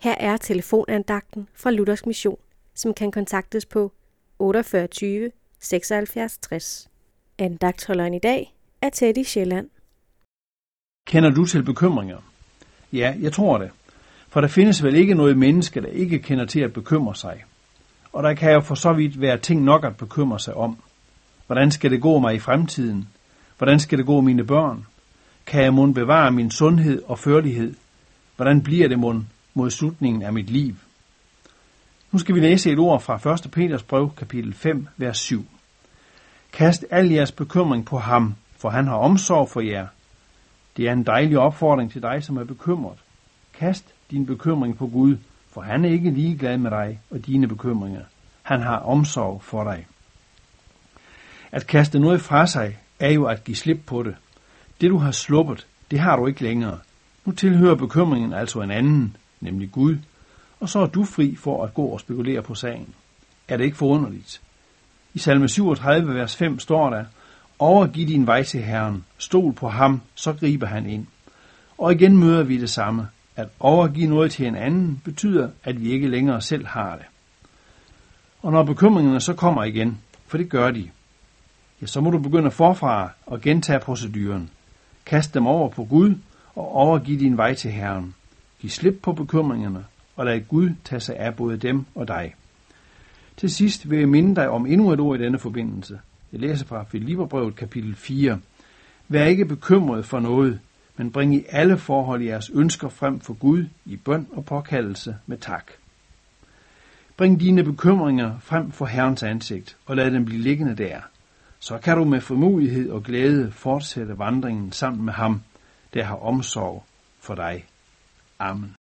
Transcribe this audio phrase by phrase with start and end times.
[0.00, 2.38] Her er telefonandagten fra Luthers Mission,
[2.74, 3.92] som kan kontaktes på
[4.38, 4.88] 48
[5.60, 6.88] 76 60.
[7.38, 9.68] Andagtholderen i dag er Teddy Sjælland.
[11.06, 12.18] Kender du til bekymringer?
[12.92, 13.70] Ja, jeg tror det.
[14.28, 17.44] For der findes vel ikke noget menneske, der ikke kender til at bekymre sig.
[18.12, 20.76] Og der kan jo for så vidt være ting nok at bekymre sig om.
[21.46, 23.08] Hvordan skal det gå mig i fremtiden?
[23.58, 24.86] Hvordan skal det gå mine børn?
[25.46, 27.74] Kan jeg mund bevare min sundhed og førlighed?
[28.36, 29.24] Hvordan bliver det mund
[29.58, 30.74] mod slutningen af mit liv?
[32.12, 33.50] Nu skal vi læse et ord fra 1.
[33.50, 35.44] Peters brev, kapitel 5, vers 7.
[36.52, 39.86] Kast al jeres bekymring på ham, for han har omsorg for jer.
[40.76, 42.98] Det er en dejlig opfordring til dig, som er bekymret.
[43.52, 45.16] Kast din bekymring på Gud,
[45.52, 48.02] for han er ikke ligeglad med dig og dine bekymringer.
[48.42, 49.86] Han har omsorg for dig.
[51.52, 54.16] At kaste noget fra sig er jo at give slip på det.
[54.80, 56.78] Det du har sluppet, det har du ikke længere.
[57.24, 59.96] Nu tilhører bekymringen altså en anden, nemlig Gud,
[60.60, 62.94] og så er du fri for at gå og spekulere på sagen.
[63.48, 64.40] Er det ikke forunderligt?
[65.14, 67.04] I salme 37, vers 5 står der,
[67.58, 71.06] Overgiv din vej til Herren, stol på ham, så griber han ind.
[71.78, 73.08] Og igen møder vi det samme.
[73.36, 77.04] At overgive noget til en anden betyder, at vi ikke længere selv har det.
[78.42, 80.90] Og når bekymringerne så kommer igen, for det gør de,
[81.80, 84.50] ja, så må du begynde forfra og gentage proceduren.
[85.06, 86.14] Kast dem over på Gud
[86.54, 88.14] og overgiv din vej til Herren.
[88.60, 89.84] Giv slip på bekymringerne
[90.16, 92.34] og lad Gud tage sig af både dem og dig.
[93.36, 96.00] Til sidst vil jeg minde dig om endnu et ord i denne forbindelse.
[96.32, 98.38] Jeg læser fra Filipperbrevet kapitel 4.
[99.08, 100.60] Vær ikke bekymret for noget,
[100.96, 105.38] men bring i alle forhold jeres ønsker frem for Gud i bøn og påkaldelse med
[105.38, 105.72] tak.
[107.16, 111.00] Bring dine bekymringer frem for Herrens ansigt, og lad dem blive liggende der.
[111.58, 115.42] Så kan du med formodighed og glæde fortsætte vandringen sammen med ham,
[115.94, 116.84] der har omsorg
[117.20, 117.64] for dig.
[118.40, 118.76] Amen.